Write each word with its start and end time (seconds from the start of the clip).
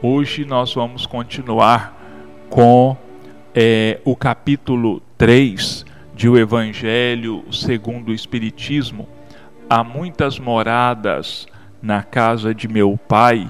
Hoje 0.00 0.44
nós 0.44 0.72
vamos 0.72 1.06
continuar 1.06 1.92
com 2.48 2.96
é, 3.52 4.00
o 4.04 4.14
capítulo 4.14 5.02
3 5.18 5.84
de 6.14 6.28
O 6.28 6.38
Evangelho 6.38 7.44
segundo 7.50 8.10
o 8.10 8.14
Espiritismo. 8.14 9.08
Há 9.68 9.82
muitas 9.82 10.38
moradas 10.38 11.48
na 11.82 12.04
casa 12.04 12.54
de 12.54 12.68
meu 12.68 12.96
pai. 13.08 13.48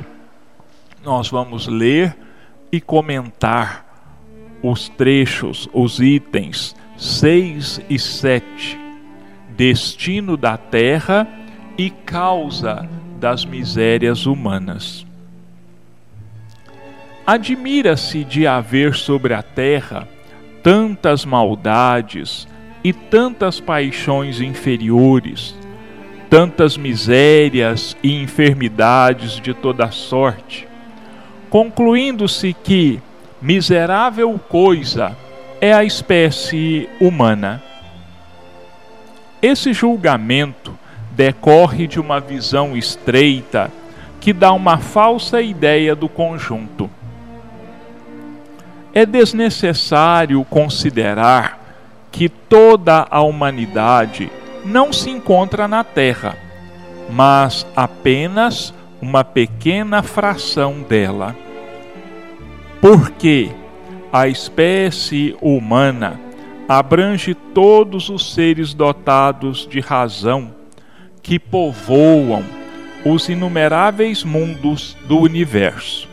Nós 1.05 1.29
vamos 1.29 1.67
ler 1.67 2.17
e 2.73 2.81
comentar 2.81 3.85
os 4.63 4.89
trechos, 4.89 5.69
os 5.71 6.01
itens 6.01 6.75
6 6.97 7.83
e 7.91 7.99
7. 7.99 8.81
Destino 9.51 10.35
da 10.35 10.57
terra 10.57 11.29
e 11.77 11.91
causa 11.91 12.89
das 13.21 13.45
misérias 13.45 14.25
humanas. 14.25 15.08
Admira-se 17.29 18.25
de 18.25 18.47
haver 18.47 18.95
sobre 18.95 19.35
a 19.35 19.43
terra 19.43 20.09
tantas 20.63 21.27
maldades 21.27 22.49
e 22.83 22.91
tantas 22.91 23.61
paixões 23.61 24.41
inferiores, 24.41 25.55
tantas 26.31 26.79
misérias 26.79 27.95
e 28.03 28.23
enfermidades 28.23 29.33
de 29.33 29.53
toda 29.53 29.91
sorte, 29.91 30.67
concluindo-se 31.51 32.55
que 32.55 32.99
miserável 33.43 34.41
coisa 34.49 35.15
é 35.61 35.75
a 35.75 35.85
espécie 35.85 36.89
humana. 36.99 37.63
Esse 39.43 39.75
julgamento 39.75 40.73
decorre 41.11 41.87
de 41.87 42.01
uma 42.01 42.21
visão 42.21 42.75
estreita 42.75 43.71
que 44.19 44.33
dá 44.33 44.53
uma 44.53 44.79
falsa 44.79 45.43
ideia 45.43 45.95
do 45.95 46.09
conjunto 46.09 46.78
é 48.93 49.05
desnecessário 49.05 50.45
considerar 50.45 51.59
que 52.11 52.29
toda 52.29 53.07
a 53.11 53.21
humanidade 53.21 54.31
não 54.65 54.93
se 54.93 55.11
encontra 55.11 55.69
na 55.69 55.85
Terra, 55.85 56.37
mas 57.11 57.67
apenas 57.77 58.75
uma 59.01 59.23
pequena 59.23 60.03
fração 60.03 60.83
dela. 60.83 61.37
Porque 62.81 63.51
a 64.13 64.27
espécie 64.29 65.37
humana 65.41 66.21
abrange 66.69 67.35
todos 67.35 68.09
os 68.09 68.35
seres 68.35 68.75
dotados 68.75 69.67
de 69.67 69.81
razão 69.81 70.55
que 71.23 71.39
povoam 71.39 72.43
os 73.05 73.29
inumeráveis 73.29 74.25
mundos 74.25 74.97
do 75.07 75.19
universo. 75.19 76.09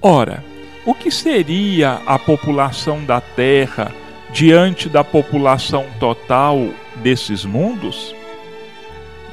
Ora, 0.00 0.44
o 0.88 0.94
que 0.94 1.10
seria 1.10 2.00
a 2.06 2.18
população 2.18 3.04
da 3.04 3.20
Terra 3.20 3.92
diante 4.32 4.88
da 4.88 5.04
população 5.04 5.84
total 6.00 6.70
desses 6.96 7.44
mundos? 7.44 8.14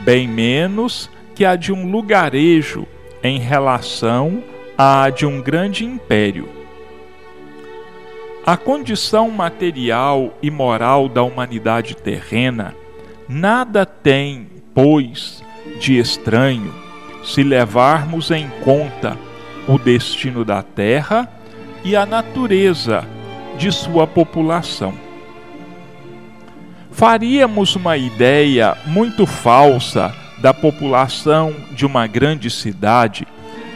Bem 0.01 0.27
menos 0.27 1.09
que 1.33 1.45
a 1.45 1.55
de 1.55 1.71
um 1.71 1.89
lugarejo 1.89 2.85
em 3.23 3.39
relação 3.39 4.43
à 4.77 5.09
de 5.09 5.25
um 5.25 5.41
grande 5.41 5.85
império. 5.85 6.49
A 8.45 8.57
condição 8.57 9.31
material 9.31 10.37
e 10.41 10.51
moral 10.51 11.07
da 11.07 11.23
humanidade 11.23 11.95
terrena 11.95 12.75
nada 13.29 13.85
tem, 13.85 14.49
pois, 14.73 15.41
de 15.79 15.97
estranho 15.97 16.75
se 17.23 17.43
levarmos 17.43 18.29
em 18.29 18.49
conta 18.61 19.17
o 19.69 19.79
destino 19.79 20.43
da 20.43 20.61
Terra 20.61 21.31
e 21.85 21.95
a 21.95 22.05
natureza 22.05 23.07
de 23.59 23.71
sua 23.71 24.07
população. 24.07 24.93
Faríamos 26.91 27.75
uma 27.75 27.95
ideia 27.95 28.75
muito 28.87 29.27
falsa 29.27 30.13
da 30.39 30.51
população 30.53 31.53
de 31.71 31.85
uma 31.85 32.07
grande 32.07 32.49
cidade 32.49 33.27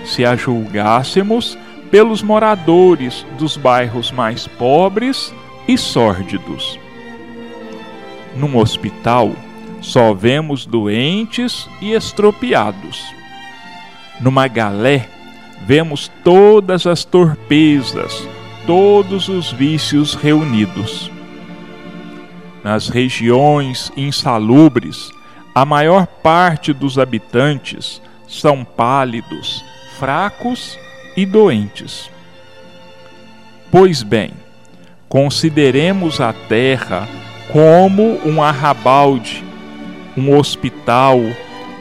se 0.03 0.25
a 0.25 0.35
julgássemos 0.35 1.57
pelos 1.91 2.23
moradores 2.23 3.25
dos 3.37 3.55
bairros 3.55 4.11
mais 4.11 4.47
pobres 4.47 5.33
e 5.67 5.77
sórdidos. 5.77 6.79
Num 8.35 8.57
hospital, 8.57 9.31
só 9.81 10.13
vemos 10.13 10.65
doentes 10.65 11.67
e 11.81 11.91
estropiados. 11.91 13.03
Numa 14.19 14.47
galé, 14.47 15.07
vemos 15.65 16.09
todas 16.23 16.87
as 16.87 17.03
torpezas, 17.03 18.27
todos 18.65 19.29
os 19.29 19.51
vícios 19.51 20.13
reunidos. 20.13 21.11
Nas 22.63 22.89
regiões 22.89 23.91
insalubres, 23.95 25.11
a 25.53 25.65
maior 25.65 26.05
parte 26.05 26.73
dos 26.73 26.99
habitantes 26.99 28.01
são 28.27 28.63
pálidos, 28.63 29.63
fracos 29.97 30.77
e 31.15 31.25
doentes. 31.25 32.09
Pois 33.71 34.03
bem, 34.03 34.31
consideremos 35.07 36.21
a 36.21 36.33
terra 36.33 37.07
como 37.51 38.19
um 38.25 38.41
arrabalde, 38.41 39.43
um 40.15 40.35
hospital, 40.37 41.19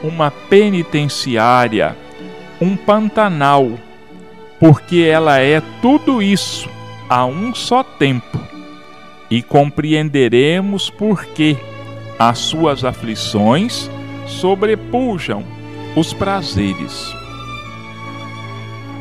uma 0.03 0.31
penitenciária 0.31 1.95
um 2.61 2.75
pantanal, 2.75 3.71
porque 4.59 4.97
ela 4.97 5.39
é 5.39 5.61
tudo 5.81 6.21
isso 6.21 6.69
a 7.07 7.25
um 7.25 7.55
só 7.55 7.83
tempo, 7.83 8.39
e 9.29 9.41
compreenderemos 9.41 10.89
por 10.89 11.25
que 11.25 11.57
as 12.17 12.39
suas 12.39 12.83
aflições 12.83 13.89
sobrepujam 14.27 15.43
os 15.95 16.13
prazeres. 16.13 17.13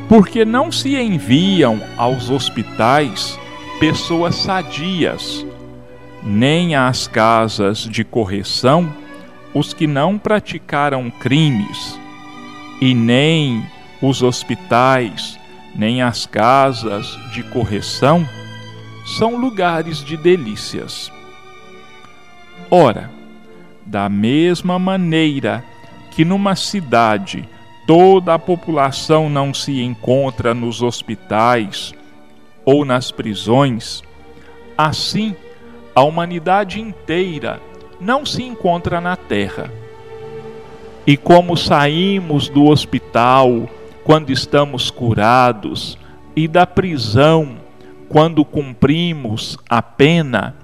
Porque 0.09 0.45
não 0.45 0.73
se 0.73 0.97
enviam 0.97 1.81
aos 1.97 2.31
hospitais 2.31 3.39
pessoas 3.79 4.37
sadias, 4.37 5.45
nem 6.23 6.75
às 6.75 7.07
casas 7.07 7.81
de 7.81 8.05
correção 8.05 8.91
os 9.53 9.73
que 9.73 9.87
não 9.87 10.19
praticaram 10.19 11.11
crimes 11.11 11.99
e 12.81 12.95
nem 12.95 13.65
os 14.01 14.23
hospitais, 14.23 15.39
nem 15.75 16.03
as 16.03 16.27
casas 16.27 17.07
de 17.33 17.43
correção 17.43 18.27
são 19.19 19.37
lugares 19.37 20.05
de 20.05 20.17
delícias. 20.17 21.11
Ora, 22.71 23.11
da 23.85 24.09
mesma 24.09 24.79
maneira 24.79 25.65
que 26.11 26.25
numa 26.25 26.55
cidade 26.55 27.49
toda 27.87 28.35
a 28.35 28.39
população 28.39 29.31
não 29.31 29.55
se 29.55 29.81
encontra 29.81 30.53
nos 30.53 30.83
hospitais 30.83 31.95
ou 32.65 32.85
nas 32.85 33.11
prisões, 33.11 34.03
assim 34.77 35.35
a 35.95 36.03
humanidade 36.03 36.81
inteira 36.81 37.61
não 37.99 38.27
se 38.27 38.43
encontra 38.43 39.01
na 39.01 39.17
terra 39.17 39.73
e 41.09 41.17
como 41.17 41.57
saímos 41.57 42.51
do 42.51 42.67
hospital 42.67 43.67
quando 44.05 44.31
estamos 44.31 44.91
curados 44.91 45.97
e 46.37 46.47
da 46.47 46.67
prisão 46.67 47.57
quando 48.11 48.45
cumprimos 48.45 49.57
a 49.71 49.81
pena, 49.81 50.55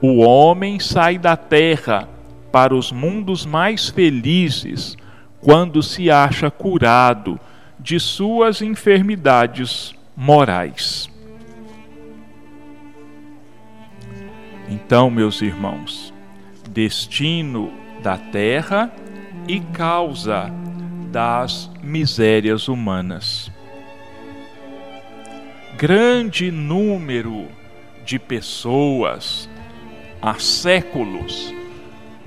o 0.00 0.20
homem 0.20 0.80
sai 0.80 1.18
da 1.18 1.36
terra 1.36 2.08
para 2.50 2.74
os 2.74 2.90
mundos 2.90 3.44
mais 3.44 3.90
felizes 3.90 4.96
quando 5.42 5.82
se 5.82 6.10
acha 6.10 6.50
curado 6.50 7.38
de 7.78 8.00
suas 8.00 8.62
enfermidades 8.62 9.94
morais. 10.16 11.06
Então, 14.70 15.10
meus 15.10 15.42
irmãos, 15.42 16.14
destino 16.70 17.70
da 18.02 18.16
terra 18.16 18.90
e 19.48 19.60
causa 19.60 20.50
das 21.10 21.70
misérias 21.82 22.68
humanas. 22.68 23.50
Grande 25.76 26.50
número 26.50 27.48
de 28.04 28.18
pessoas 28.18 29.48
há 30.20 30.34
séculos 30.34 31.54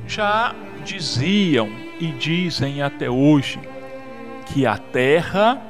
já 0.08 0.56
diziam 0.84 1.70
e 2.00 2.08
dizem 2.14 2.82
até 2.82 3.10
hoje 3.10 3.60
que 4.46 4.66
a 4.66 4.78
terra 4.78 5.62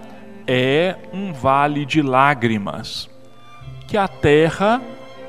é 0.47 0.95
um 1.13 1.33
vale 1.33 1.85
de 1.85 2.01
lágrimas, 2.01 3.09
que 3.87 3.97
a 3.97 4.07
terra 4.07 4.81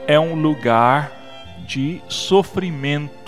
é 0.07 0.19
um 0.19 0.35
lugar 0.35 1.13
de 1.67 2.01
sofrimento 2.09 3.20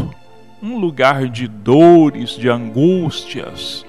um 0.62 0.79
lugar 0.79 1.29
de 1.29 1.49
dores, 1.49 2.31
de 2.31 2.49
angústias, 2.49 3.85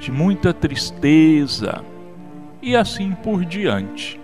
de 0.00 0.10
muita 0.10 0.54
tristeza, 0.54 1.84
e 2.62 2.74
assim 2.74 3.12
por 3.12 3.44
diante. 3.44 4.18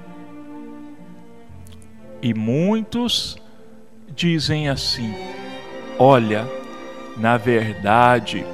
E 2.22 2.32
muitos 2.32 3.36
dizem 4.14 4.68
assim: 4.70 5.14
olha, 5.98 6.48
na 7.18 7.36
verdade, 7.36 8.46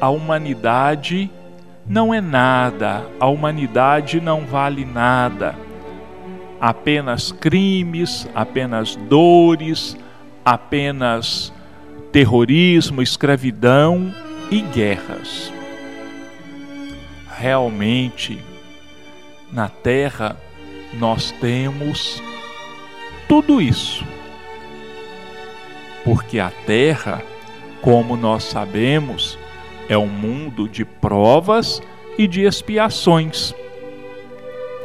a 0.00 0.08
humanidade 0.08 1.30
não 1.86 2.14
é 2.14 2.20
nada, 2.20 3.06
a 3.20 3.26
humanidade 3.26 4.20
não 4.20 4.46
vale 4.46 4.86
nada. 4.86 5.54
Apenas 6.58 7.30
crimes, 7.30 8.26
apenas 8.34 8.96
dores, 8.96 9.98
apenas 10.42 11.52
terrorismo, 12.14 13.02
escravidão 13.02 14.14
e 14.48 14.60
guerras. 14.60 15.52
Realmente, 17.28 18.38
na 19.52 19.68
Terra, 19.68 20.36
nós 20.92 21.32
temos 21.40 22.22
tudo 23.28 23.60
isso. 23.60 24.06
Porque 26.04 26.38
a 26.38 26.52
Terra, 26.64 27.20
como 27.82 28.16
nós 28.16 28.44
sabemos, 28.44 29.36
é 29.88 29.98
um 29.98 30.06
mundo 30.06 30.68
de 30.68 30.84
provas 30.84 31.82
e 32.16 32.28
de 32.28 32.42
expiações. 32.42 33.52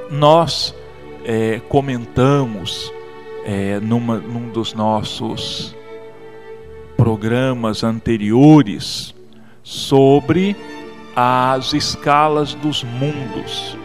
Nós 0.10 0.74
é, 1.24 1.62
comentamos 1.70 2.92
é, 3.46 3.80
numa, 3.80 4.18
num 4.18 4.50
dos 4.50 4.74
nossos 4.74 5.78
programas 7.00 7.82
anteriores 7.82 9.16
sobre 9.64 10.54
as 11.16 11.72
escalas 11.72 12.54
dos 12.56 12.84
mundos. 12.84 13.78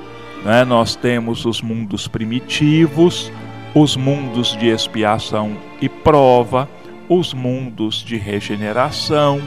Né? 0.45 0.65
Nós 0.65 0.97
temos 0.97 1.45
os 1.45 1.63
mundos 1.63 2.09
primitivos, 2.09 3.31
os 3.73 3.97
mundos 3.97 4.57
de 4.57 4.67
expiação 4.67 5.57
e 5.81 5.89
prova, 5.89 6.69
os 7.09 7.33
mundos 7.33 8.03
de 8.03 8.17
regeneração, 8.17 9.41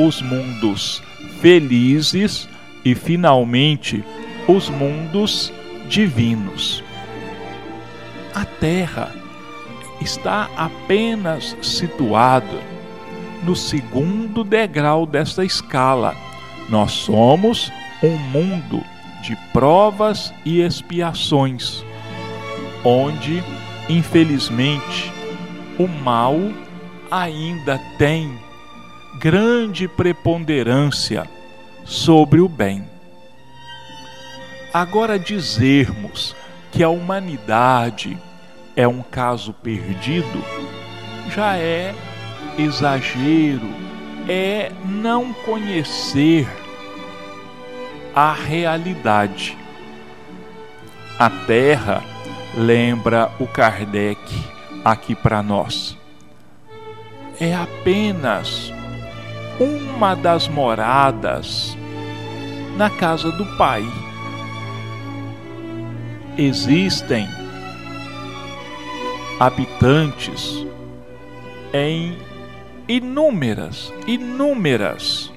os 0.00 0.22
mundos 0.22 1.02
felizes 1.42 2.48
e, 2.82 2.94
finalmente, 2.94 4.02
os 4.48 4.70
mundos 4.70 5.52
divinos. 5.86 6.82
A 8.34 8.46
Terra 8.46 9.12
está 10.00 10.48
apenas 10.56 11.54
situada 11.60 12.75
no 13.42 13.54
segundo 13.54 14.42
degrau 14.42 15.06
desta 15.06 15.44
escala. 15.44 16.14
Nós 16.68 16.92
somos 16.92 17.70
um 18.02 18.16
mundo 18.16 18.82
de 19.22 19.36
provas 19.52 20.32
e 20.44 20.60
expiações, 20.60 21.84
onde, 22.84 23.42
infelizmente, 23.88 25.12
o 25.78 25.86
mal 25.86 26.36
ainda 27.10 27.78
tem 27.98 28.38
grande 29.18 29.88
preponderância 29.88 31.28
sobre 31.84 32.40
o 32.40 32.48
bem. 32.48 32.84
Agora, 34.72 35.18
dizermos 35.18 36.36
que 36.70 36.82
a 36.82 36.88
humanidade 36.88 38.18
é 38.74 38.86
um 38.86 39.02
caso 39.02 39.52
perdido 39.54 40.44
já 41.34 41.56
é 41.56 41.94
exagero, 42.58 43.68
é 44.28 44.72
não 44.84 45.32
conhecer 45.32 46.48
a 48.14 48.32
realidade. 48.32 49.56
A 51.18 51.30
Terra 51.30 52.02
lembra 52.56 53.30
o 53.38 53.46
Kardec 53.46 54.20
aqui 54.84 55.14
para 55.14 55.42
nós. 55.42 55.96
É 57.38 57.54
apenas 57.54 58.72
uma 59.60 60.14
das 60.14 60.48
moradas 60.48 61.76
na 62.76 62.90
casa 62.90 63.30
do 63.32 63.44
Pai. 63.56 63.84
Existem 66.38 67.28
habitantes 69.38 70.66
em 71.72 72.16
inúmeras, 72.88 73.92
inúmeras 74.06 75.32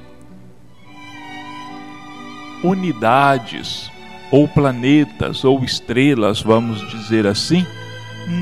unidades 2.63 3.89
ou 4.31 4.47
planetas 4.47 5.43
ou 5.43 5.63
estrelas, 5.63 6.41
vamos 6.41 6.87
dizer 6.89 7.25
assim, 7.25 7.65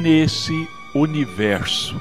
nesse 0.01 0.67
universo. 0.93 1.99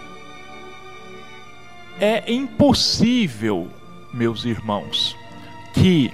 É 2.00 2.30
impossível, 2.30 3.68
meus 4.12 4.44
irmãos, 4.44 5.16
que 5.72 6.12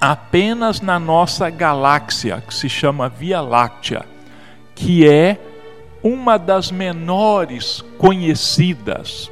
apenas 0.00 0.80
na 0.80 0.98
nossa 0.98 1.48
galáxia, 1.48 2.42
que 2.46 2.54
se 2.54 2.68
chama 2.68 3.08
Via 3.08 3.40
Láctea, 3.40 4.04
que 4.74 5.08
é 5.08 5.38
uma 6.02 6.36
das 6.36 6.70
menores 6.70 7.82
conhecidas, 7.96 9.30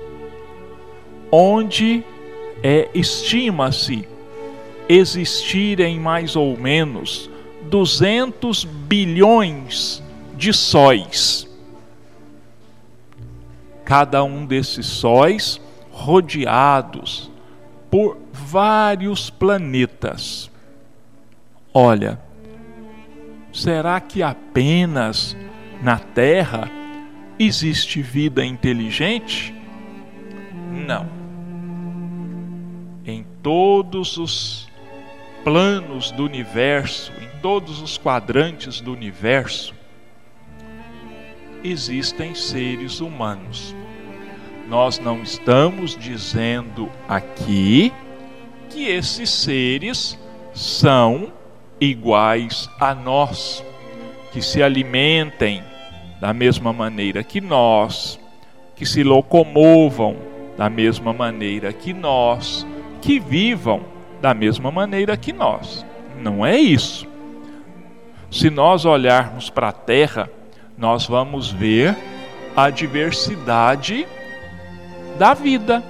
onde 1.31 2.05
é, 2.63 2.89
estima-se 2.95 4.09
existirem 4.89 5.99
mais 5.99 6.37
ou 6.37 6.57
menos 6.57 7.31
200 7.71 8.65
bilhões 8.65 10.03
de 10.37 10.53
sóis. 10.53 11.49
Cada 13.85 14.23
um 14.25 14.47
desses 14.47 14.87
sóis 14.87 15.61
rodeados 15.91 17.31
por 17.91 18.19
vários 18.33 19.31
planetas. 19.31 20.51
Olha, 21.73 22.21
será 23.53 24.01
que 24.01 24.23
apenas 24.23 25.37
na 25.83 25.99
Terra 25.99 26.71
existe 27.39 28.01
vida 28.01 28.45
inteligente? 28.45 29.55
Não. 30.87 31.07
Em 33.07 33.25
todos 33.43 34.19
os 34.19 34.69
planos 35.43 36.11
do 36.11 36.25
universo, 36.25 37.13
em 37.21 37.41
todos 37.41 37.81
os 37.81 37.97
quadrantes 37.97 38.81
do 38.81 38.93
universo, 38.93 39.75
existem 41.63 42.35
seres 42.35 43.01
humanos. 43.01 43.75
Nós 44.69 44.99
não 44.99 45.23
estamos 45.23 45.97
dizendo 45.97 46.91
aqui 47.09 47.93
que 48.71 48.87
esses 48.87 49.31
seres 49.31 50.19
são 50.53 51.33
iguais 51.81 52.69
a 52.79 52.95
nós, 52.95 53.65
que 54.33 54.41
se 54.41 54.63
alimentem 54.63 55.63
da 56.21 56.33
mesma 56.33 56.73
maneira 56.73 57.23
que 57.23 57.41
nós, 57.41 58.19
que 58.75 58.87
se 58.87 59.03
locomovam 59.03 60.34
da 60.57 60.71
mesma 60.71 61.13
maneira 61.13 61.73
que 61.73 61.93
nós, 61.93 62.67
que 63.01 63.19
vivam 63.19 63.83
da 64.21 64.33
mesma 64.33 64.71
maneira 64.71 65.17
que 65.17 65.33
nós. 65.33 65.85
Não 66.21 66.45
é 66.45 66.57
isso. 66.57 67.07
Se 68.31 68.51
nós 68.51 68.85
olharmos 68.85 69.51
para 69.51 69.69
a 69.69 69.73
Terra, 69.73 70.31
nós 70.77 71.07
vamos 71.07 71.51
ver 71.51 71.97
a 72.57 72.71
diversidade 72.71 74.07
da 75.19 75.35
vida. 75.35 75.83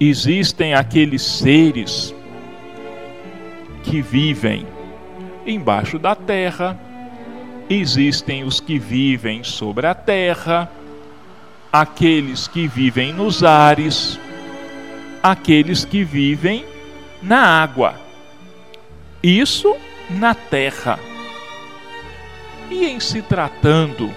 Existem 0.00 0.74
aqueles 0.74 1.22
seres 1.22 2.14
que 3.84 4.02
vivem 4.02 4.66
embaixo 5.46 5.98
da 5.98 6.14
terra, 6.14 6.78
existem 7.68 8.44
os 8.44 8.60
que 8.60 8.78
vivem 8.78 9.44
sobre 9.44 9.86
a 9.86 9.94
terra, 9.94 10.70
aqueles 11.74 12.46
que 12.46 12.68
vivem 12.68 13.12
nos 13.12 13.42
ares, 13.42 14.16
aqueles 15.20 15.84
que 15.84 16.04
vivem 16.04 16.64
na 17.20 17.44
água. 17.44 17.96
Isso 19.20 19.76
na 20.08 20.36
terra. 20.36 21.00
E 22.70 22.84
em 22.84 23.00
se 23.00 23.20
tratando 23.22 24.08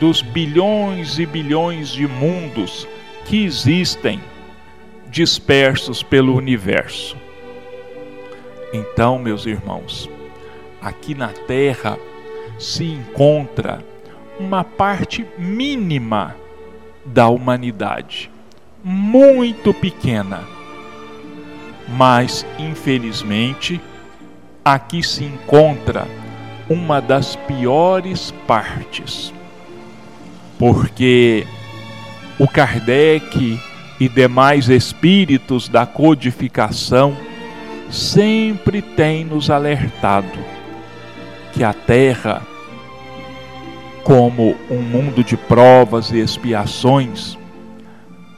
dos 0.00 0.22
bilhões 0.22 1.18
e 1.18 1.26
bilhões 1.26 1.90
de 1.90 2.08
mundos 2.08 2.88
que 3.26 3.44
existem 3.44 4.18
dispersos 5.10 6.02
pelo 6.02 6.34
universo. 6.34 7.14
Então, 8.72 9.18
meus 9.18 9.44
irmãos, 9.44 10.08
aqui 10.80 11.14
na 11.14 11.28
Terra 11.28 11.98
se 12.58 12.84
encontra 12.84 13.84
uma 14.40 14.64
parte 14.64 15.26
mínima 15.36 16.34
da 17.06 17.28
humanidade, 17.28 18.30
muito 18.82 19.72
pequena. 19.72 20.40
Mas 21.88 22.44
infelizmente 22.58 23.80
aqui 24.64 25.02
se 25.02 25.24
encontra 25.24 26.06
uma 26.68 27.00
das 27.00 27.36
piores 27.36 28.32
partes, 28.46 29.32
porque 30.58 31.46
o 32.38 32.48
Kardec 32.48 33.60
e 34.00 34.08
demais 34.08 34.68
espíritos 34.68 35.68
da 35.68 35.86
codificação 35.86 37.16
sempre 37.90 38.82
têm 38.82 39.24
nos 39.24 39.48
alertado 39.48 40.56
que 41.56 41.64
a 41.64 41.72
Terra, 41.72 42.42
como 44.06 44.54
um 44.70 44.80
mundo 44.82 45.24
de 45.24 45.36
provas 45.36 46.12
e 46.12 46.20
expiações, 46.20 47.36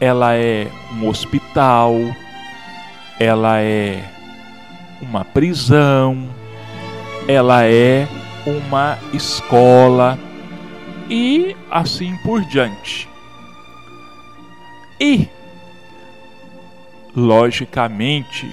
ela 0.00 0.34
é 0.34 0.66
um 0.94 1.06
hospital, 1.06 1.94
ela 3.20 3.60
é 3.60 4.02
uma 5.02 5.26
prisão, 5.26 6.26
ela 7.28 7.66
é 7.66 8.08
uma 8.46 8.98
escola 9.12 10.18
e 11.10 11.54
assim 11.70 12.16
por 12.25 12.40
diante. 12.46 13.06
E 14.98 15.28
logicamente, 17.14 18.50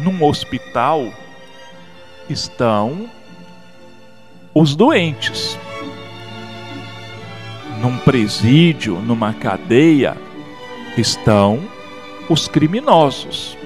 num 0.00 0.22
hospital 0.22 1.10
estão 2.28 3.08
os 4.54 4.76
doentes. 4.76 5.58
Num 7.80 7.96
presídio, 7.98 8.96
numa 9.00 9.32
cadeia, 9.32 10.16
estão 10.96 11.60
os 12.28 12.48
criminosos. 12.48 13.56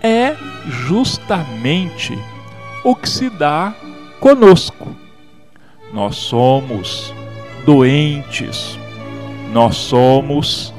É 0.00 0.36
justamente 0.68 2.16
o 2.84 2.94
que 2.94 3.08
se 3.08 3.28
dá 3.28 3.74
conosco. 4.20 4.94
Nós 5.92 6.16
somos 6.16 7.12
doentes, 7.64 8.78
nós 9.52 9.76
somos 9.76 10.72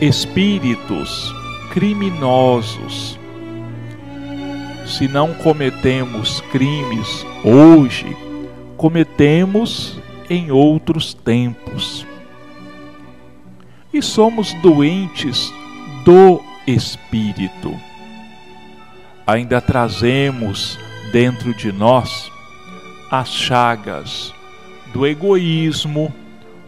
espíritos 0.00 1.34
criminosos. 1.70 3.18
Se 4.86 5.08
não 5.08 5.32
cometemos 5.34 6.40
crimes 6.52 7.24
hoje, 7.44 8.16
cometemos 8.76 10.00
em 10.32 10.50
outros 10.50 11.12
tempos. 11.12 12.06
E 13.92 14.00
somos 14.00 14.54
doentes 14.54 15.52
do 16.04 16.40
espírito. 16.66 17.78
Ainda 19.26 19.60
trazemos 19.60 20.78
dentro 21.12 21.54
de 21.54 21.70
nós 21.70 22.32
as 23.10 23.28
chagas 23.28 24.32
do 24.94 25.06
egoísmo, 25.06 26.12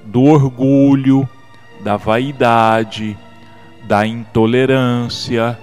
do 0.04 0.24
orgulho, 0.24 1.26
da 1.82 1.96
vaidade, 1.96 3.16
da 3.84 4.06
intolerância, 4.06 5.58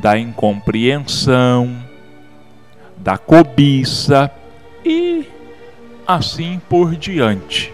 da 0.00 0.18
incompreensão, 0.18 1.76
da 2.96 3.18
cobiça 3.18 4.30
e 4.82 5.26
assim 6.06 6.60
por 6.68 6.94
diante. 6.96 7.72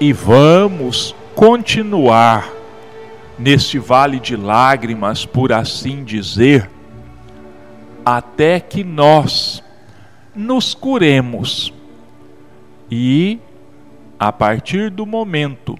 E 0.00 0.12
vamos 0.12 1.14
continuar 1.34 2.50
neste 3.38 3.78
vale 3.78 4.20
de 4.20 4.36
lágrimas, 4.36 5.24
por 5.24 5.52
assim 5.52 6.04
dizer, 6.04 6.70
até 8.04 8.60
que 8.60 8.84
nós 8.84 9.62
nos 10.34 10.74
curemos. 10.74 11.72
E 12.90 13.38
a 14.18 14.30
partir 14.30 14.90
do 14.90 15.06
momento 15.06 15.76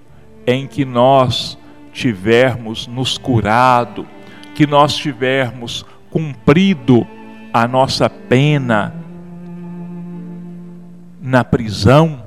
em 0.47 0.67
que 0.67 0.85
nós 0.85 1.59
tivermos 1.93 2.87
nos 2.87 3.17
curado, 3.17 4.07
que 4.55 4.67
nós 4.67 4.95
tivermos 4.95 5.85
cumprido 6.11 7.07
a 7.53 7.69
nossa 7.69 8.11
pena 8.11 9.04
na 11.25 11.43
prisão, 11.43 12.23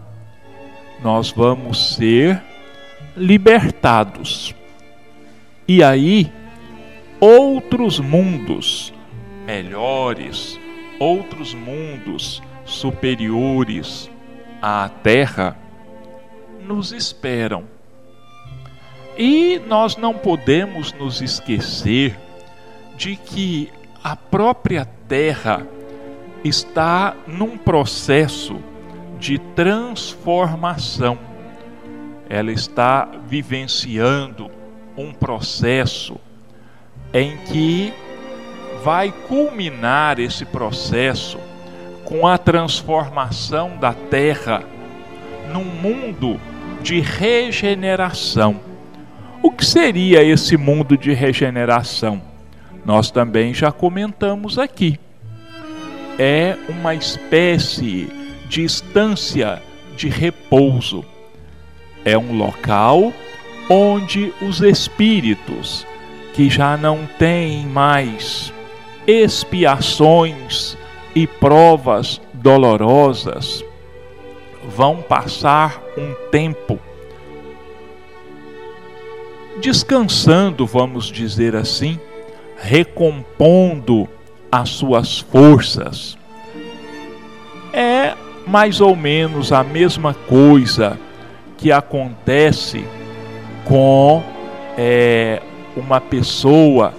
nós 1.04 1.30
vamos 1.30 1.94
ser 1.94 2.42
libertados. 3.16 4.56
E 5.68 5.84
aí, 5.84 6.32
outros 7.20 8.00
mundos 8.00 8.92
melhores, 9.46 10.60
outros 11.00 11.54
mundos 11.54 12.42
superiores 12.66 14.10
à 14.60 14.90
Terra 15.04 15.56
nos 16.66 16.92
esperam 16.92 17.66
e 19.16 19.62
nós 19.68 19.96
não 19.96 20.16
podemos 20.16 20.92
nos 20.94 21.22
esquecer 21.22 22.18
de 22.98 23.16
que 23.16 23.72
a 24.04 24.16
própria 24.16 24.86
Terra 25.08 25.68
está 26.44 27.16
num 27.28 27.60
processo 27.60 28.60
de 29.20 29.38
transformação. 29.38 31.18
Ela 32.30 32.52
está 32.52 33.10
vivenciando 33.28 34.52
um 34.98 35.14
processo 35.14 36.18
em 37.14 37.38
que 37.38 37.94
vai 38.84 39.12
culminar 39.28 40.20
esse 40.20 40.46
processo 40.46 41.40
com 42.04 42.28
a 42.28 42.38
transformação 42.38 43.78
da 43.78 43.94
Terra 43.94 44.64
num 45.52 45.64
mundo 45.64 46.40
de 46.82 47.00
regeneração. 47.00 48.60
O 49.42 49.52
que 49.52 49.66
seria 49.66 50.24
esse 50.24 50.58
mundo 50.58 50.98
de 50.98 51.14
regeneração? 51.14 52.22
Nós 52.86 53.12
também 53.12 53.54
já 53.54 53.72
comentamos 53.72 54.58
aqui. 54.58 55.00
É 56.18 56.58
uma 56.70 56.96
espécie 56.96 58.10
de 58.48 58.64
estância 58.64 59.62
de 59.96 60.10
repouso. 60.10 61.04
É 62.06 62.18
um 62.18 62.38
local 62.38 63.12
onde 63.70 64.34
os 64.42 64.62
espíritos 64.62 65.86
que 66.34 66.50
já 66.50 66.78
não 66.78 67.08
têm 67.18 67.66
mais 67.66 68.54
expiações 69.06 70.78
e 71.16 71.26
provas 71.26 72.22
dolorosas 72.34 73.64
vão 74.76 75.02
passar 75.02 75.82
um 75.98 76.14
tempo 76.30 76.80
descansando, 79.60 80.66
vamos 80.66 81.06
dizer 81.08 81.56
assim, 81.56 82.00
recompondo 82.58 84.08
as 84.52 84.70
suas 84.70 85.20
forças. 85.20 86.18
Mais 88.48 88.82
ou 88.82 88.96
menos 88.96 89.52
a 89.52 89.64
mesma 89.64 90.14
coisa 90.14 90.98
que 91.58 91.72
acontece 91.72 92.86
com 93.66 94.24
é, 94.78 95.42
uma 95.76 96.00
pessoa 96.00 96.94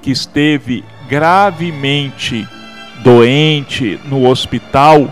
que 0.00 0.10
esteve 0.10 0.84
gravemente 1.08 2.48
doente 3.02 4.00
no 4.06 4.28
hospital, 4.28 5.08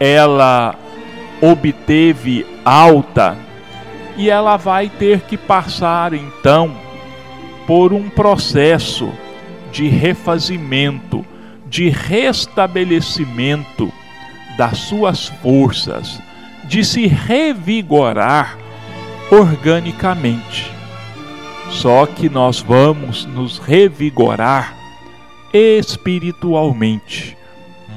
ela 0.00 0.74
obteve 1.40 2.44
alta 2.64 3.36
e 4.16 4.28
ela 4.28 4.56
vai 4.56 4.88
ter 4.88 5.20
que 5.20 5.36
passar 5.36 6.12
então 6.12 6.74
por 7.66 7.92
um 7.92 8.08
processo 8.08 9.12
de 9.70 9.86
refazimento, 9.86 11.24
de 11.66 11.88
restabelecimento 11.88 13.92
das 14.58 14.76
suas 14.78 15.28
forças, 15.28 16.20
de 16.64 16.84
se 16.84 17.06
revigorar 17.06 18.58
organicamente. 19.30 20.70
Só 21.70 22.06
que 22.06 22.28
nós 22.28 22.60
vamos 22.60 23.24
nos 23.24 23.58
revigorar 23.58 24.74
espiritualmente, 25.52 27.36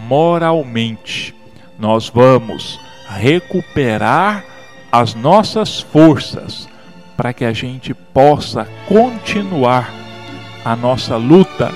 moralmente. 0.08 1.34
Nós 1.80 2.10
vamos 2.10 2.80
recuperar 3.10 4.46
as 4.92 5.16
nossas 5.16 5.80
forças 5.80 6.70
para 7.18 7.34
que 7.34 7.44
a 7.44 7.54
gente 7.54 7.92
possa 7.94 8.68
continuar 8.88 9.92
a 10.64 10.76
nossa 10.76 11.18
luta 11.18 11.72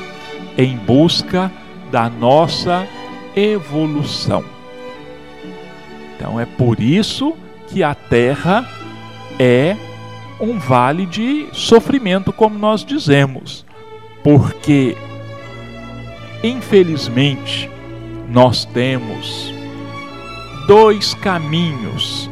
em 0.55 0.77
busca 0.77 1.51
da 1.91 2.07
nossa 2.07 2.87
evolução. 3.35 4.54
Então 6.15 6.39
é 6.39 6.45
por 6.45 6.79
isso 6.79 7.35
que 7.67 7.83
a 7.83 7.93
Terra 7.93 8.67
é 9.39 9.75
um 10.39 10.57
vale 10.57 11.05
de 11.05 11.47
sofrimento, 11.51 12.31
como 12.33 12.57
nós 12.57 12.83
dizemos, 12.83 13.65
porque 14.23 14.97
infelizmente, 16.43 17.69
nós 18.29 18.65
temos 18.65 19.53
dois 20.67 21.13
caminhos 21.15 22.29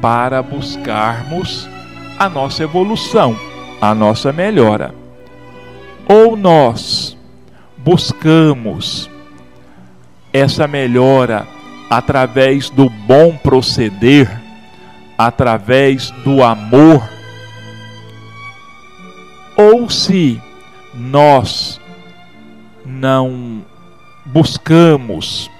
para 0.00 0.42
buscarmos 0.42 1.68
a 2.18 2.28
nossa 2.28 2.62
evolução, 2.62 3.36
a 3.80 3.94
nossa 3.94 4.32
melhora. 4.32 4.94
Ou 6.08 6.36
nós 6.36 7.16
buscamos 7.76 9.08
essa 10.32 10.66
melhora 10.66 11.46
através 11.90 12.70
do 12.70 12.88
bom 12.88 13.36
proceder, 13.36 14.30
através 15.18 16.12
do 16.24 16.40
amor, 16.40 17.02
ou 19.56 19.90
se 19.90 20.40
nós 20.94 21.80
não 22.86 23.64
buscamos 24.24 25.50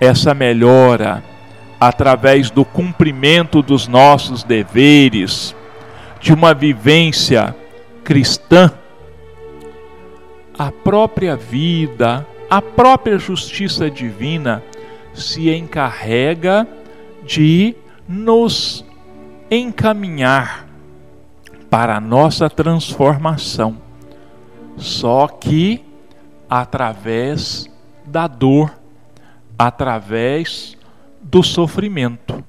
essa 0.00 0.34
melhora 0.34 1.22
através 1.78 2.50
do 2.50 2.64
cumprimento 2.64 3.62
dos 3.62 3.86
nossos 3.86 4.42
deveres, 4.42 5.54
de 6.20 6.34
uma 6.34 6.52
vivência 6.52 7.54
cristã, 8.02 8.72
a 10.58 10.70
própria 10.70 11.36
vida, 11.36 12.26
a 12.50 12.60
própria 12.60 13.18
justiça 13.18 13.88
divina 13.88 14.62
se 15.14 15.50
encarrega 15.50 16.66
de 17.24 17.74
nos 18.08 18.84
encaminhar 19.50 20.66
para 21.68 21.96
a 21.96 22.00
nossa 22.00 22.50
transformação. 22.50 23.78
Só 24.76 25.28
que 25.28 25.84
através 26.48 27.70
da 28.04 28.26
dor, 28.26 28.76
através 29.56 30.76
do 31.22 31.42
sofrimento. 31.42 32.44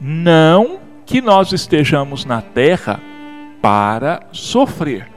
Não 0.00 0.78
que 1.06 1.20
nós 1.20 1.52
estejamos 1.52 2.24
na 2.24 2.42
terra 2.42 3.00
para 3.62 4.20
sofrer, 4.32 5.10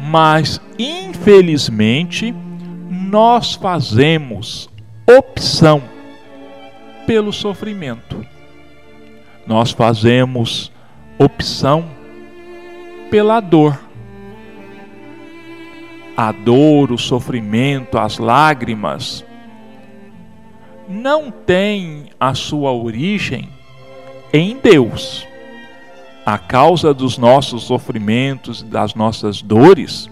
mas 0.00 0.60
infelizmente 0.78 2.34
nós 2.90 3.54
fazemos 3.54 4.68
opção 5.06 5.82
pelo 7.06 7.32
sofrimento. 7.32 8.24
Nós 9.46 9.70
fazemos 9.70 10.72
opção 11.18 11.84
pela 13.10 13.40
dor. 13.40 13.78
A 16.16 16.32
dor, 16.32 16.92
o 16.92 16.98
sofrimento, 16.98 17.98
as 17.98 18.18
lágrimas 18.18 19.24
não 20.88 21.30
tem 21.30 22.10
a 22.18 22.34
sua 22.34 22.72
origem 22.72 23.48
em 24.32 24.56
Deus. 24.56 25.26
A 26.24 26.38
causa 26.38 26.94
dos 26.94 27.18
nossos 27.18 27.64
sofrimentos, 27.64 28.62
das 28.62 28.94
nossas 28.94 29.42
dores, 29.42 30.08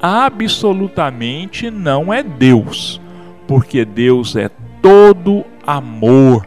absolutamente 0.00 1.70
não 1.70 2.12
é 2.12 2.22
Deus, 2.22 3.00
porque 3.46 3.84
Deus 3.84 4.36
é 4.36 4.48
todo 4.80 5.44
amor, 5.66 6.46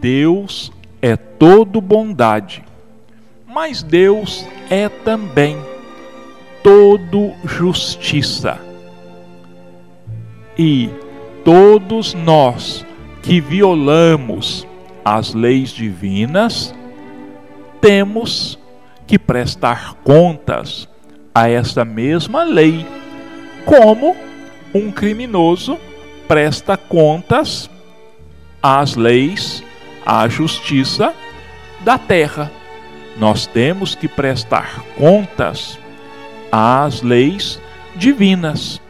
Deus 0.00 0.72
é 1.00 1.16
todo 1.16 1.80
bondade. 1.80 2.64
Mas 3.46 3.82
Deus 3.82 4.46
é 4.68 4.88
também 4.88 5.56
todo 6.62 7.32
justiça. 7.44 8.58
E 10.58 10.88
todos 11.44 12.14
nós 12.14 12.84
que 13.22 13.40
violamos 13.40 14.66
as 15.04 15.34
leis 15.34 15.70
divinas, 15.70 16.74
temos 17.80 18.58
que 19.06 19.18
prestar 19.18 19.94
contas 20.02 20.88
a 21.34 21.48
essa 21.48 21.84
mesma 21.84 22.44
lei, 22.44 22.86
como 23.66 24.16
um 24.74 24.90
criminoso 24.90 25.78
presta 26.28 26.76
contas 26.76 27.70
às 28.62 28.96
leis, 28.96 29.62
à 30.04 30.28
justiça 30.28 31.14
da 31.80 31.98
terra. 31.98 32.50
Nós 33.16 33.46
temos 33.46 33.94
que 33.94 34.08
prestar 34.08 34.82
contas 34.96 35.78
às 36.50 37.02
leis 37.02 37.60
divinas. 37.94 38.80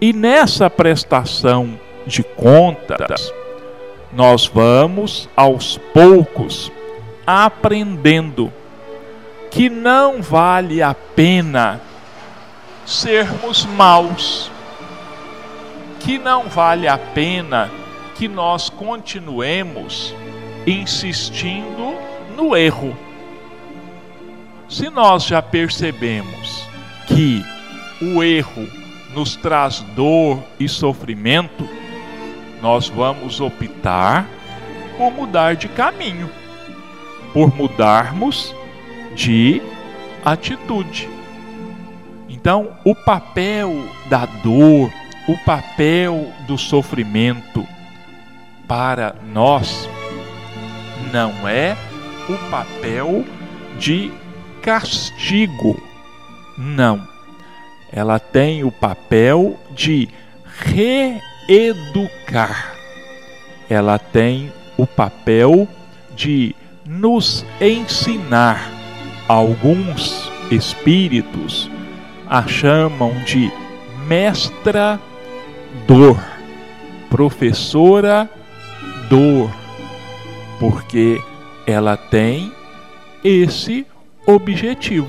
E 0.00 0.12
nessa 0.12 0.70
prestação 0.70 1.78
de 2.06 2.22
contas, 2.22 3.32
nós 4.12 4.46
vamos 4.46 5.28
aos 5.36 5.78
poucos 5.92 6.70
aprendendo 7.26 8.52
que 9.50 9.68
não 9.68 10.22
vale 10.22 10.80
a 10.82 10.94
pena 10.94 11.80
sermos 12.86 13.66
maus, 13.66 14.50
que 16.00 16.18
não 16.18 16.48
vale 16.48 16.86
a 16.86 16.98
pena 16.98 17.70
que 18.14 18.28
nós 18.28 18.68
continuemos 18.68 20.14
insistindo 20.66 21.94
no 22.36 22.56
erro. 22.56 22.96
Se 24.68 24.90
nós 24.90 25.24
já 25.24 25.40
percebemos 25.40 26.66
que 27.06 27.44
o 28.00 28.22
erro 28.22 28.68
nos 29.14 29.36
traz 29.36 29.80
dor 29.94 30.42
e 30.60 30.68
sofrimento, 30.68 31.68
nós 32.60 32.88
vamos 32.88 33.40
optar 33.40 34.26
por 34.96 35.12
mudar 35.12 35.56
de 35.56 35.68
caminho, 35.68 36.28
por 37.32 37.54
mudarmos 37.54 38.54
de 39.14 39.62
atitude. 40.24 41.08
Então, 42.28 42.76
o 42.84 42.94
papel 42.94 43.72
da 44.08 44.26
dor, 44.26 44.92
o 45.28 45.36
papel 45.44 46.32
do 46.46 46.58
sofrimento 46.58 47.64
para 48.66 49.14
nós 49.32 49.88
não 51.12 51.46
é 51.46 51.76
o 52.28 52.50
papel 52.50 53.24
de 53.78 54.10
castigo. 54.62 55.80
Não 56.56 57.18
ela 57.92 58.18
tem 58.18 58.64
o 58.64 58.70
papel 58.70 59.58
de 59.70 60.08
reeducar. 61.46 62.74
Ela 63.68 63.98
tem 63.98 64.52
o 64.76 64.86
papel 64.86 65.66
de 66.14 66.54
nos 66.84 67.44
ensinar. 67.60 68.70
Alguns 69.26 70.30
espíritos 70.50 71.70
a 72.26 72.46
chamam 72.46 73.12
de 73.24 73.50
mestra 74.06 74.98
dor, 75.86 76.18
professora 77.10 78.28
dor, 79.08 79.50
porque 80.58 81.20
ela 81.66 81.96
tem 81.96 82.52
esse 83.24 83.86
objetivo. 84.26 85.08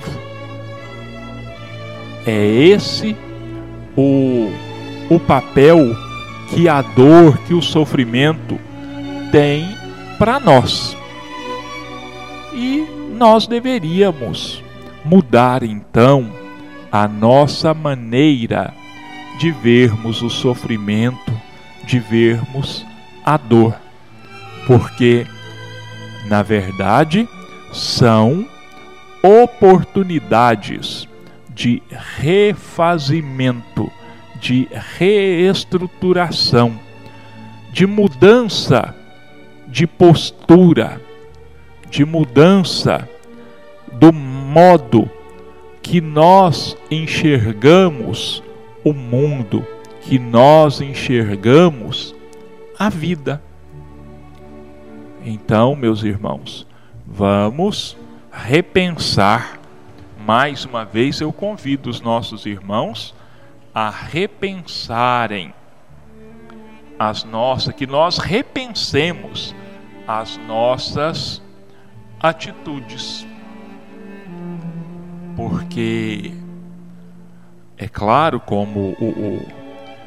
É 2.25 2.45
esse 2.45 3.15
o, 3.97 4.51
o 5.09 5.19
papel 5.19 5.95
que 6.49 6.67
a 6.67 6.81
dor, 6.81 7.37
que 7.39 7.53
o 7.53 7.61
sofrimento 7.61 8.59
tem 9.31 9.75
para 10.17 10.39
nós. 10.39 10.95
E 12.53 12.85
nós 13.15 13.47
deveríamos 13.47 14.63
mudar 15.05 15.63
então 15.63 16.29
a 16.91 17.07
nossa 17.07 17.73
maneira 17.73 18.73
de 18.73 18.88
vermos 19.51 20.21
o 20.21 20.29
sofrimento, 20.29 21.33
de 21.85 21.99
vermos 21.99 22.85
a 23.25 23.37
dor, 23.37 23.75
porque 24.67 25.25
na 26.27 26.43
verdade 26.43 27.27
são 27.73 28.45
oportunidades 29.23 31.07
de 31.49 31.81
refazimento, 32.17 33.91
de 34.39 34.67
reestruturação, 34.97 36.79
de 37.71 37.85
mudança 37.85 38.95
de 39.69 39.85
postura, 39.85 40.99
de 41.89 42.03
mudança 42.03 43.07
do 43.93 44.11
modo 44.11 45.09
que 45.81 46.01
nós 46.01 46.75
enxergamos 46.89 48.43
o 48.83 48.93
mundo, 48.93 49.65
que 50.01 50.17
nós 50.17 50.81
enxergamos 50.81 52.15
a 52.77 52.89
vida. 52.89 53.41
Então, 55.25 55.75
meus 55.75 56.03
irmãos, 56.03 56.65
vamos 57.05 57.97
repensar 58.31 59.59
mais 60.29 60.63
uma 60.63 60.85
vez 60.85 61.19
eu 61.21 61.33
convido 61.33 61.89
os 61.89 62.01
nossos 62.01 62.45
irmãos 62.45 63.15
a 63.73 63.89
repensarem 63.89 65.53
as 66.99 67.23
nossas, 67.23 67.73
que 67.73 67.87
nós 67.87 68.17
repensemos 68.17 69.55
as 70.07 70.37
nossas 70.45 71.41
atitudes. 72.19 73.25
Porque 75.35 76.33
é 77.79 77.87
claro, 77.87 78.41
como 78.41 78.93
o, 78.99 79.05
o, 79.05 79.47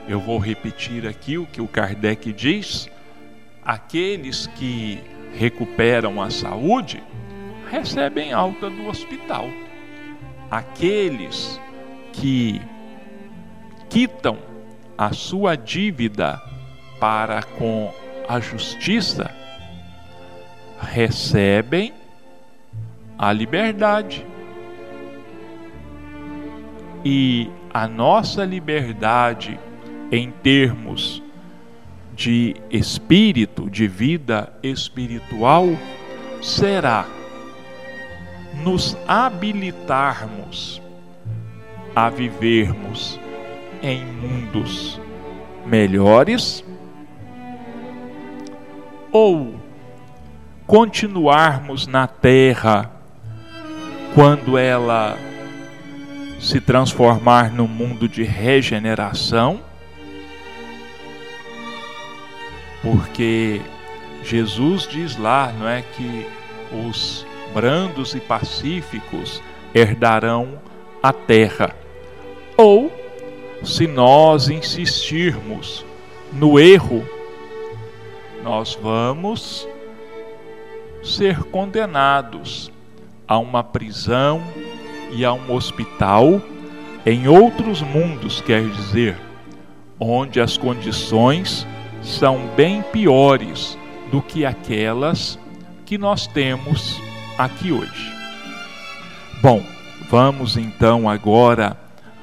eu 0.07 0.21
vou 0.21 0.39
repetir 0.39 1.07
aqui 1.07 1.39
o 1.39 1.47
que 1.47 1.61
o 1.61 1.67
Kardec 1.67 2.31
diz, 2.31 2.87
aqueles 3.65 4.47
que 4.47 5.03
recuperam 5.33 6.21
a 6.21 6.29
saúde 6.29 7.03
recebem 7.71 8.31
alta 8.31 8.69
do 8.69 8.87
hospital. 8.87 9.49
Aqueles 10.51 11.59
que 12.13 12.61
quitam 13.89 14.37
a 14.99 15.15
sua 15.15 15.57
dívida 15.57 16.43
para 17.01 17.43
com 17.43 17.91
a 18.29 18.39
justiça 18.39 19.31
recebem 20.79 21.95
a 23.19 23.33
liberdade. 23.33 24.27
E 27.03 27.51
a 27.73 27.89
nossa 27.89 28.45
liberdade 28.45 29.59
em 30.11 30.31
termos 30.31 31.23
de 32.15 32.55
espírito, 32.71 33.71
de 33.71 33.89
vida 33.89 34.53
espiritual, 34.63 35.67
será 36.43 37.07
nos 38.63 38.97
habilitarmos 39.09 40.83
a 41.97 42.11
vivermos 42.11 43.19
em 43.83 44.05
mundos 44.05 45.01
melhores 45.65 46.65
ou 49.11 49.55
continuarmos 50.67 51.87
na 51.87 52.07
terra 52.07 52.91
quando 54.15 54.59
ela 54.59 55.17
se 56.43 56.61
transformar 56.61 57.53
num 57.53 57.69
mundo 57.69 58.09
de 58.09 58.25
regeneração, 58.25 59.61
porque 62.83 63.61
Jesus 64.25 64.89
diz 64.89 65.17
lá, 65.17 65.55
não 65.57 65.69
é 65.69 65.83
que 65.83 66.27
os 66.89 67.25
brandos 67.55 68.17
e 68.17 68.21
pacíficos 68.21 69.41
herdarão 69.73 70.61
a 71.01 71.13
terra. 71.13 71.77
Ou 72.57 72.93
se 73.63 73.87
nós 73.87 74.49
insistirmos 74.49 75.87
no 76.33 76.59
erro, 76.59 77.07
nós 78.43 78.75
vamos 78.75 79.69
ser 81.05 81.45
condenados 81.45 82.69
a 83.29 83.39
uma 83.39 83.63
prisão 83.63 84.43
e 85.13 85.25
a 85.25 85.33
um 85.33 85.53
hospital 85.53 86.41
em 87.05 87.29
outros 87.29 87.83
mundos, 87.83 88.41
quer 88.41 88.69
dizer, 88.69 89.17
onde 89.99 90.41
as 90.41 90.57
condições 90.57 91.67
são 92.03 92.49
bem 92.57 92.83
piores 92.83 93.79
do 94.11 94.21
que 94.21 94.45
aquelas 94.45 95.39
que 95.85 95.99
nós 95.99 96.27
temos 96.27 97.01
aqui 97.39 97.73
hoje. 97.73 98.13
Bom, 99.41 99.63
vamos 100.09 100.57
então 100.57 101.09
agora 101.09 101.77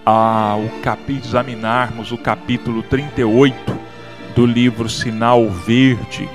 ao 0.06 0.62
examinarmos 1.08 2.12
o 2.12 2.18
capítulo 2.18 2.82
38 2.84 3.78
do 4.36 4.46
livro 4.46 4.90
Sinal 4.90 5.48
Verde 5.50 6.28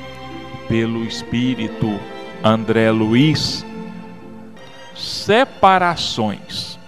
pelo 0.68 1.04
espírito 1.04 1.98
André 2.42 2.90
Luiz, 2.90 3.64
separações. 4.94 6.78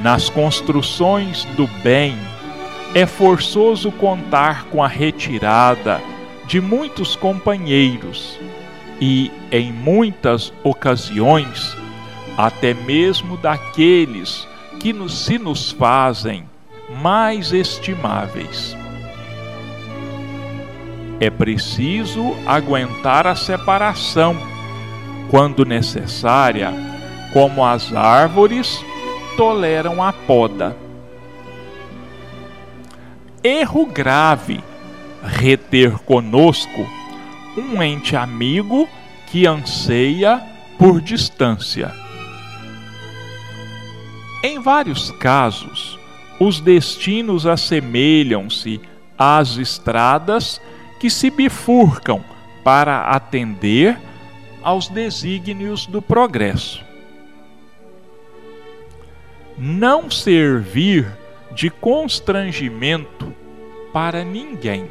Nas 0.00 0.28
construções 0.28 1.44
do 1.56 1.66
bem, 1.82 2.16
é 2.94 3.06
forçoso 3.06 3.90
contar 3.92 4.64
com 4.64 4.82
a 4.82 4.88
retirada 4.88 6.00
de 6.46 6.60
muitos 6.60 7.16
companheiros 7.16 8.38
e, 9.00 9.30
em 9.50 9.72
muitas 9.72 10.52
ocasiões, 10.62 11.76
até 12.36 12.74
mesmo 12.74 13.36
daqueles 13.36 14.46
que 14.80 14.92
nos, 14.92 15.24
se 15.24 15.38
nos 15.38 15.70
fazem 15.70 16.44
mais 16.90 17.52
estimáveis 17.52 18.76
é 21.22 21.30
preciso 21.30 22.34
aguentar 22.44 23.28
a 23.28 23.36
separação, 23.36 24.36
quando 25.32 25.64
necessária, 25.64 26.74
como 27.32 27.64
as 27.64 27.90
árvores 27.94 28.84
toleram 29.34 30.02
a 30.02 30.12
poda. 30.12 30.76
Erro 33.42 33.86
grave 33.86 34.62
reter 35.22 35.92
conosco 36.00 36.86
um 37.56 37.82
ente 37.82 38.14
amigo 38.14 38.86
que 39.26 39.46
anseia 39.46 40.38
por 40.78 41.00
distância. 41.00 41.90
Em 44.44 44.60
vários 44.60 45.10
casos, 45.12 45.98
os 46.38 46.60
destinos 46.60 47.46
assemelham-se 47.46 48.82
às 49.16 49.56
estradas 49.56 50.60
que 51.00 51.08
se 51.08 51.30
bifurcam 51.30 52.20
para 52.62 53.04
atender 53.04 54.11
aos 54.62 54.88
desígnios 54.88 55.86
do 55.86 56.00
progresso. 56.00 56.84
Não 59.58 60.10
servir 60.10 61.06
de 61.52 61.70
constrangimento 61.70 63.32
para 63.92 64.24
ninguém. 64.24 64.86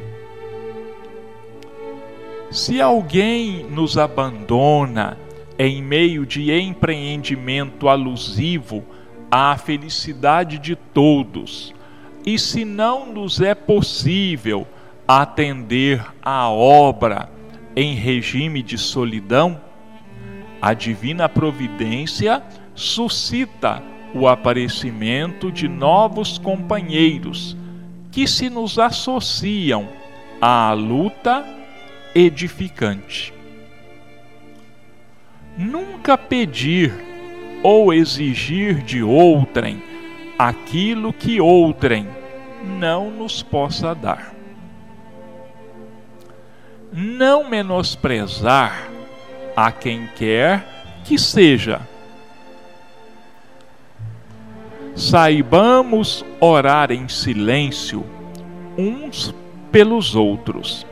Se 2.50 2.80
alguém 2.80 3.64
nos 3.64 3.98
abandona 3.98 5.18
em 5.58 5.82
meio 5.82 6.24
de 6.24 6.52
empreendimento 6.52 7.88
alusivo 7.88 8.84
à 9.30 9.56
felicidade 9.56 10.58
de 10.58 10.76
todos, 10.76 11.74
e 12.24 12.38
se 12.38 12.64
não 12.64 13.12
nos 13.12 13.40
é 13.40 13.54
possível 13.54 14.66
atender 15.06 16.04
à 16.22 16.48
obra 16.48 17.28
em 17.74 17.94
regime 17.94 18.62
de 18.62 18.76
solidão, 18.76 19.60
a 20.60 20.74
divina 20.74 21.28
providência 21.28 22.42
suscita 22.74 23.82
o 24.14 24.28
aparecimento 24.28 25.50
de 25.50 25.66
novos 25.68 26.38
companheiros 26.38 27.56
que 28.10 28.26
se 28.26 28.50
nos 28.50 28.78
associam 28.78 29.88
à 30.40 30.72
luta 30.72 31.44
edificante. 32.14 33.32
Nunca 35.56 36.16
pedir 36.18 36.92
ou 37.62 37.92
exigir 37.92 38.82
de 38.82 39.02
outrem 39.02 39.82
aquilo 40.38 41.12
que 41.12 41.40
outrem 41.40 42.06
não 42.78 43.10
nos 43.10 43.42
possa 43.42 43.94
dar 43.94 44.31
não 46.92 47.48
menosprezar 47.48 48.90
a 49.56 49.72
quem 49.72 50.06
quer 50.14 51.00
que 51.04 51.18
seja. 51.18 51.80
Saibamos 54.94 56.24
orar 56.38 56.92
em 56.92 57.08
silêncio 57.08 58.04
uns 58.76 59.34
pelos 59.70 60.14
outros. 60.14 60.86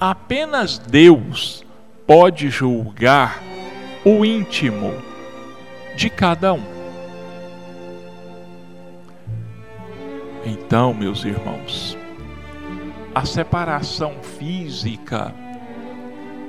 Apenas 0.00 0.78
Deus 0.78 1.64
pode 2.06 2.48
julgar 2.48 3.42
o 4.04 4.24
íntimo 4.24 4.94
de 5.94 6.08
cada 6.08 6.54
um. 6.54 6.78
Então, 10.46 10.94
meus 10.94 11.24
irmãos, 11.24 11.98
a 13.18 13.24
separação 13.24 14.14
física 14.22 15.34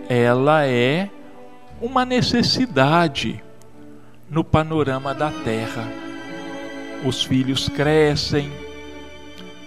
ela 0.07 0.67
é 0.67 1.09
uma 1.81 2.05
necessidade 2.05 3.43
no 4.29 4.43
panorama 4.43 5.11
da 5.15 5.31
terra. 5.31 5.87
Os 7.03 7.23
filhos 7.23 7.69
crescem, 7.69 8.51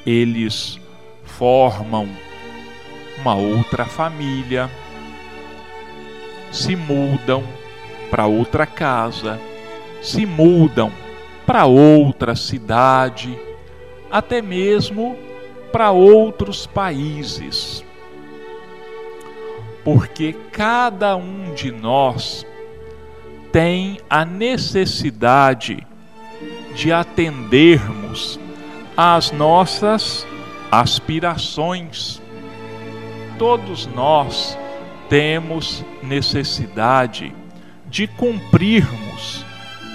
eles 0.07 0.79
formam 1.25 2.09
uma 3.19 3.35
outra 3.35 3.85
família, 3.85 4.71
se 6.53 6.77
mudam 6.77 7.43
para 8.13 8.27
outra 8.27 8.65
casa, 8.65 9.41
se 10.01 10.25
mudam 10.25 10.93
para 11.45 11.65
outra 11.65 12.37
cidade, 12.37 13.37
até 14.09 14.41
mesmo 14.41 15.32
para 15.73 15.91
outros 15.91 16.67
países. 16.67 17.83
Porque 19.83 20.35
cada 20.53 21.17
um 21.17 21.55
de 21.55 21.73
nós 21.73 22.47
tem 23.51 23.99
a 24.09 24.25
necessidade 24.25 25.85
de 26.75 26.93
atendermos 26.93 28.39
às 28.97 29.33
nossas 29.33 30.27
aspirações. 30.71 32.23
Todos 33.39 33.87
nós 33.87 34.57
temos 35.09 35.85
necessidade 36.03 37.35
de 37.89 38.07
cumprirmos 38.07 39.45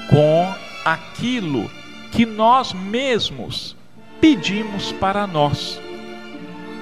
com 0.10 0.54
aquilo 0.84 1.70
que 2.12 2.26
nós 2.26 2.74
mesmos 2.74 3.77
pedimos 4.20 4.92
para 4.92 5.26
nós. 5.28 5.80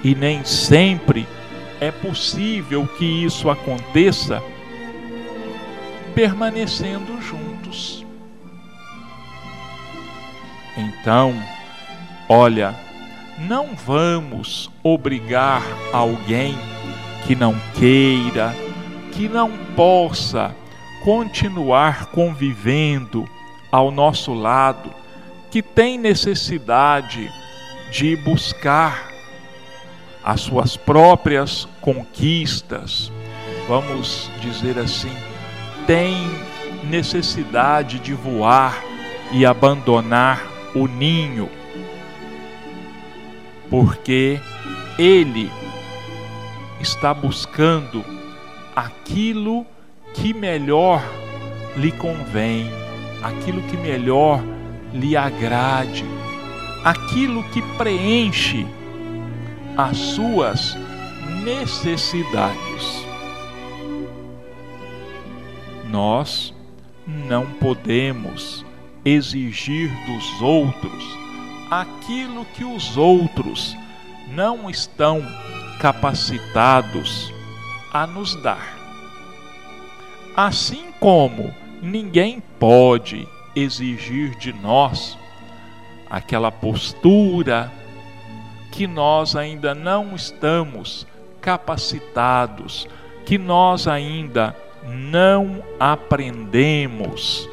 E 0.03 0.13
nem 0.13 0.43
sempre 0.43 1.27
é 1.79 1.91
possível 1.91 2.87
que 2.97 3.05
isso 3.05 3.49
aconteça 3.49 4.41
permanecendo 6.13 7.21
juntos. 7.21 8.05
Então, 10.77 11.33
olha, 12.29 12.75
não 13.37 13.75
vamos 13.75 14.69
obrigar 14.83 15.61
alguém 15.91 16.57
que 17.25 17.35
não 17.35 17.55
queira, 17.73 18.55
que 19.11 19.27
não 19.27 19.51
possa 19.75 20.55
continuar 21.03 22.07
convivendo 22.07 23.27
ao 23.71 23.91
nosso 23.91 24.33
lado, 24.33 24.89
que 25.55 25.61
tem 25.61 25.97
necessidade 25.97 27.31
de 27.89 28.13
buscar 28.17 29.09
as 30.21 30.41
suas 30.41 30.75
próprias 30.75 31.65
conquistas, 31.79 33.09
vamos 33.65 34.29
dizer 34.41 34.77
assim, 34.77 35.15
tem 35.87 36.17
necessidade 36.83 37.99
de 37.99 38.13
voar 38.13 38.83
e 39.31 39.45
abandonar 39.45 40.45
o 40.75 40.87
ninho, 40.89 41.49
porque 43.69 44.41
ele 44.99 45.49
está 46.81 47.13
buscando 47.13 48.03
aquilo 48.75 49.65
que 50.13 50.33
melhor 50.33 51.01
lhe 51.77 51.93
convém, 51.93 52.69
aquilo 53.23 53.61
que 53.61 53.77
melhor 53.77 54.43
lhe 54.95 55.17
agrade, 55.17 56.05
aquilo 56.83 57.43
que 57.49 57.61
preenche 57.77 58.65
as 59.77 59.97
suas 59.97 60.77
necessidades. 61.43 63.05
Nós 65.89 66.53
não 67.05 67.45
podemos 67.45 68.65
exigir 69.03 69.91
dos 70.05 70.41
outros 70.41 71.03
aquilo 71.69 72.45
que 72.55 72.63
os 72.63 72.95
outros 72.95 73.75
não 74.29 74.69
estão 74.69 75.21
capacitados 75.79 77.33
a 77.91 78.07
nos 78.07 78.35
dar. 78.41 78.75
Assim 80.35 80.85
como 80.99 81.53
ninguém 81.81 82.41
pode 82.59 83.27
exigir 83.55 84.35
de 84.35 84.51
nós 84.51 85.17
aquela 86.09 86.51
postura 86.51 87.71
que 88.71 88.87
nós 88.87 89.35
ainda 89.35 89.73
não 89.73 90.15
estamos 90.15 91.07
capacitados, 91.41 92.87
que 93.25 93.37
nós 93.37 93.87
ainda 93.87 94.55
não 94.85 95.63
aprendemos. 95.79 97.49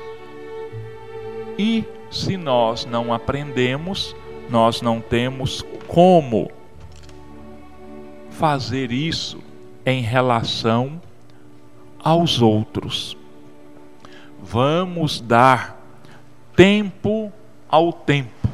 E 1.59 1.85
se 2.11 2.37
nós 2.37 2.85
não 2.85 3.13
aprendemos, 3.13 4.17
nós 4.51 4.83
não 4.83 5.01
temos 5.01 5.65
como 5.87 6.51
fazer 8.31 8.91
isso 8.91 9.39
em 9.85 10.03
relação 10.03 11.01
aos 12.03 12.43
outros. 12.43 13.17
Vamos 14.43 15.21
dar 15.21 15.82
tempo 16.57 17.33
ao 17.69 17.93
tempo. 17.93 18.49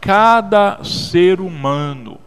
Cada 0.00 0.82
ser 0.84 1.40
humano, 1.40 2.18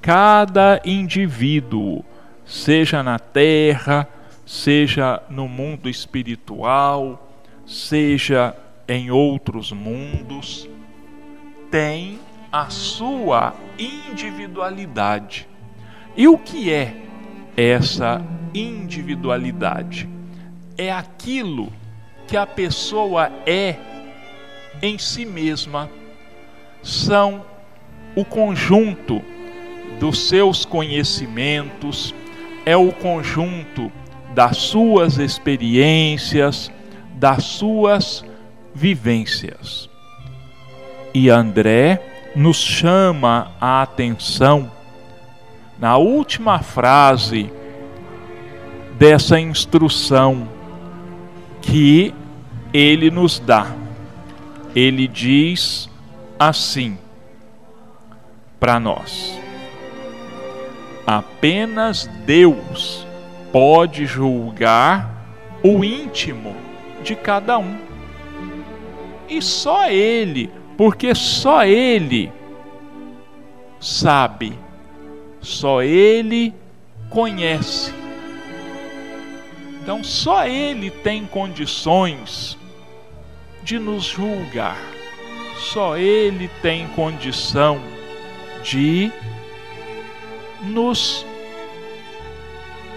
cada 0.00 0.80
indivíduo, 0.84 2.04
seja 2.46 3.02
na 3.02 3.18
terra, 3.18 4.08
seja 4.46 5.22
no 5.28 5.46
mundo 5.46 5.88
espiritual, 5.88 7.30
seja 7.66 8.56
em 8.88 9.10
outros 9.10 9.70
mundos, 9.70 10.68
tem 11.70 12.18
a 12.50 12.68
sua 12.70 13.54
individualidade. 13.78 15.48
E 16.16 16.26
o 16.26 16.36
que 16.36 16.72
é 16.72 16.96
essa 17.56 18.24
individualidade? 18.52 20.08
É 20.76 20.90
aquilo 20.90 21.72
que 22.30 22.36
a 22.36 22.46
pessoa 22.46 23.28
é 23.44 23.74
em 24.80 24.96
si 24.98 25.26
mesma. 25.26 25.90
São 26.80 27.44
o 28.14 28.24
conjunto 28.24 29.20
dos 29.98 30.28
seus 30.28 30.64
conhecimentos, 30.64 32.14
é 32.64 32.76
o 32.76 32.92
conjunto 32.92 33.90
das 34.32 34.58
suas 34.58 35.18
experiências, 35.18 36.70
das 37.14 37.42
suas 37.42 38.24
vivências. 38.72 39.90
E 41.12 41.28
André 41.28 42.00
nos 42.36 42.58
chama 42.58 43.50
a 43.60 43.82
atenção 43.82 44.70
na 45.80 45.96
última 45.96 46.60
frase 46.60 47.52
dessa 48.96 49.40
instrução 49.40 50.48
que 51.60 52.14
ele 52.72 53.10
nos 53.10 53.38
dá. 53.38 53.74
Ele 54.74 55.08
diz 55.08 55.88
assim 56.38 56.96
para 58.58 58.78
nós: 58.78 59.38
apenas 61.06 62.08
Deus 62.24 63.06
pode 63.52 64.06
julgar 64.06 65.10
o 65.62 65.84
íntimo 65.84 66.54
de 67.02 67.16
cada 67.16 67.58
um. 67.58 67.76
E 69.28 69.40
só 69.40 69.88
Ele, 69.88 70.50
porque 70.76 71.14
só 71.14 71.64
Ele 71.64 72.32
sabe 73.78 74.52
só 75.40 75.82
Ele 75.82 76.54
conhece. 77.08 77.92
Então, 79.82 80.04
só 80.04 80.46
Ele 80.46 80.90
tem 80.90 81.26
condições 81.26 82.58
de 83.70 83.78
nos 83.78 84.02
julgar. 84.02 84.76
Só 85.56 85.96
Ele 85.96 86.50
tem 86.60 86.88
condição 86.88 87.80
de 88.64 89.12
nos 90.64 91.24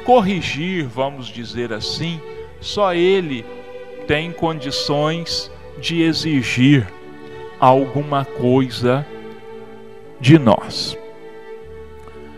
corrigir, 0.03 0.87
vamos 0.87 1.27
dizer 1.27 1.71
assim. 1.71 2.19
Só 2.59 2.91
Ele 2.91 3.45
tem 4.07 4.31
condições 4.31 5.51
de 5.77 6.01
exigir 6.01 6.91
alguma 7.59 8.25
coisa 8.25 9.05
de 10.19 10.39
nós. 10.39 10.97